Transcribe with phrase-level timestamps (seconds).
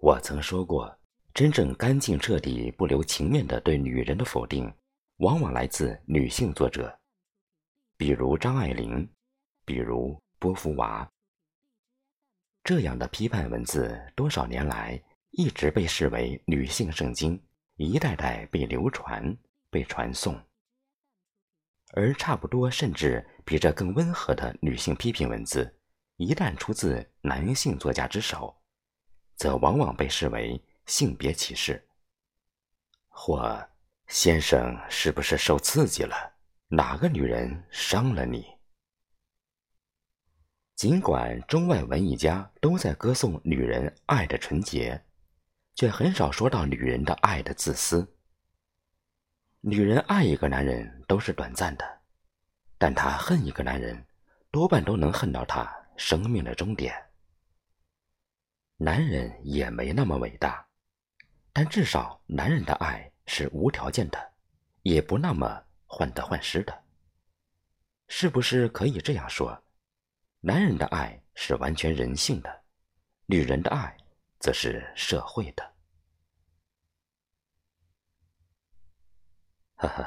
[0.00, 0.96] 我曾说过，
[1.34, 4.72] 真正干净彻底、不留情面的对女人的否定，
[5.16, 6.96] 往往来自女性作者，
[7.96, 9.08] 比如张爱玲，
[9.64, 11.10] 比如波伏娃。
[12.62, 17.40] 这样的批判文字，多少年来一直被视为女性圣经，
[17.74, 19.36] 一代代被流传、
[19.68, 20.40] 被传颂。
[21.92, 25.76] 而差不多甚至比这更温和的女性批评文字，
[26.18, 28.54] 一旦出自男性作家之手。
[29.38, 31.82] 则往往被视为性别歧视，
[33.08, 33.66] 或
[34.08, 36.34] 先生是不是受刺激了？
[36.66, 38.44] 哪个女人伤了你？
[40.74, 45.00] 尽管中外文艺家都在歌颂女人爱的纯洁，
[45.76, 48.06] 却很少说到女人的爱的自私。
[49.60, 52.00] 女人爱一个男人都是短暂的，
[52.76, 54.04] 但她恨一个男人，
[54.50, 57.07] 多半都能恨到他生命的终点。
[58.80, 60.64] 男人也没那么伟大，
[61.52, 64.32] 但至少男人的爱是无条件的，
[64.82, 66.84] 也不那么患得患失的。
[68.06, 69.64] 是不是可以这样说？
[70.40, 72.62] 男人的爱是完全人性的，
[73.26, 73.96] 女人的爱
[74.38, 75.74] 则是社会的。
[79.74, 80.06] 呵呵，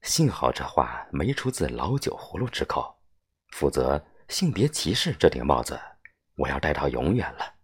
[0.00, 2.98] 幸好这话没出自老酒葫芦之口，
[3.52, 5.78] 否则性别歧视这顶帽子，
[6.36, 7.55] 我要戴到永远了。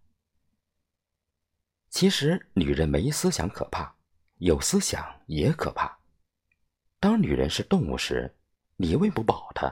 [1.93, 3.95] 其实，女人没思想可怕，
[4.37, 5.95] 有思想也可怕。
[6.99, 8.35] 当女人是动物时，
[8.77, 9.69] 你喂不饱她；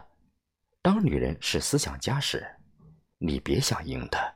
[0.83, 2.47] 当女人是思想家时，
[3.17, 4.35] 你别想赢她。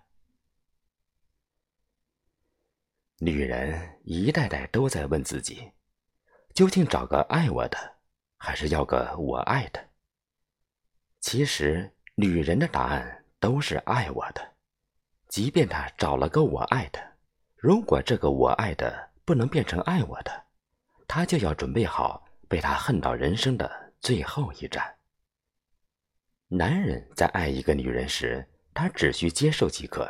[3.19, 5.72] 女人一代代都在问自己：
[6.55, 7.77] 究竟找个爱我的，
[8.38, 9.89] 还是要个我爱的？
[11.20, 14.55] 其实，女人的答案都是爱我的，
[15.27, 17.14] 即便她找了个我爱的。
[17.66, 20.45] 如果这个我爱的不能变成爱我的，
[21.08, 24.95] 他就要准备好被他恨到人生的最后一战。
[26.48, 30.08] 男人在爱一个女人时，他只需接受即可。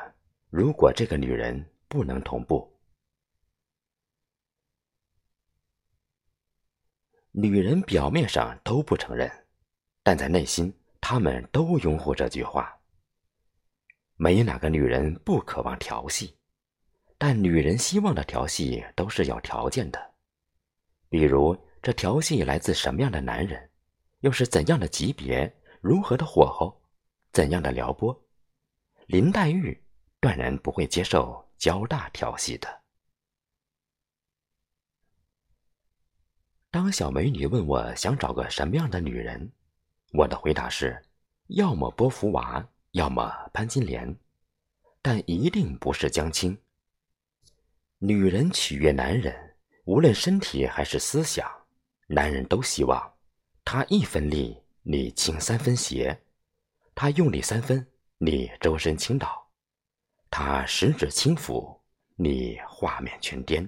[0.50, 2.78] 如果这个女人不能同步，
[7.32, 9.32] 女人表面上都不承认，
[10.04, 12.78] 但在内心，他们都拥护这句话。
[14.18, 16.38] 没哪个女人不渴望调戏。
[17.18, 20.14] 但女人希望的调戏都是有条件的，
[21.10, 23.70] 比如这调戏来自什么样的男人，
[24.20, 26.82] 又是怎样的级别，如何的火候，
[27.32, 28.22] 怎样的撩拨。
[29.08, 29.82] 林黛玉
[30.20, 32.82] 断然不会接受交大调戏的。
[36.72, 39.50] 当小美女问我想找个什么样的女人，
[40.12, 41.02] 我的回答是：
[41.48, 44.14] 要么波伏娃，要么潘金莲，
[45.02, 46.58] 但一定不是江青。
[48.08, 49.36] 女人取悦男人，
[49.86, 51.50] 无论身体还是思想，
[52.06, 53.14] 男人都希望
[53.64, 56.16] 他一分力，你倾三分邪；
[56.94, 57.84] 他用力三分，
[58.20, 59.28] 你周身倾倒；
[60.30, 61.80] 他十指轻抚，
[62.16, 63.68] 你画面全颠。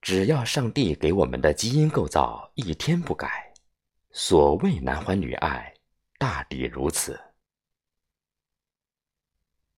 [0.00, 3.52] 只要上帝给我们的基因构造一天不改，
[4.12, 5.74] 所谓男欢女爱，
[6.16, 7.20] 大抵如此。